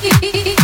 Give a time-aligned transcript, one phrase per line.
[0.00, 0.54] Hehehehe